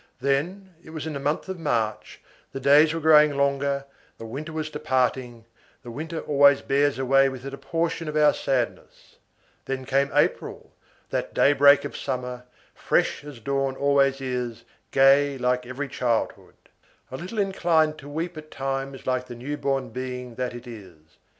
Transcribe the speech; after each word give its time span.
Then, 0.19 0.73
it 0.83 0.89
was 0.89 1.05
in 1.05 1.13
the 1.13 1.19
month 1.19 1.47
of 1.47 1.59
March, 1.59 2.21
the 2.53 2.59
days 2.59 2.91
were 2.91 2.99
growing 2.99 3.37
longer, 3.37 3.85
the 4.17 4.25
winter 4.25 4.51
was 4.51 4.71
departing, 4.71 5.45
the 5.83 5.91
winter 5.91 6.21
always 6.21 6.63
bears 6.63 6.97
away 6.97 7.29
with 7.29 7.45
it 7.45 7.53
a 7.53 7.57
portion 7.59 8.07
of 8.07 8.17
our 8.17 8.33
sadness; 8.33 9.17
then 9.65 9.85
came 9.85 10.09
April, 10.15 10.71
that 11.11 11.35
daybreak 11.35 11.85
of 11.85 11.95
summer, 11.95 12.45
fresh 12.73 13.23
as 13.23 13.39
dawn 13.39 13.75
always 13.75 14.19
is, 14.21 14.63
gay 14.89 15.37
like 15.37 15.67
every 15.67 15.87
childhood; 15.87 16.55
a 17.11 17.15
little 17.17 17.37
inclined 17.37 17.99
to 17.99 18.09
weep 18.09 18.35
at 18.39 18.49
times 18.49 19.05
like 19.05 19.27
the 19.27 19.35
new 19.35 19.55
born 19.55 19.91
being 19.91 20.33
that 20.33 20.55
it 20.55 20.65
is. 20.65 20.97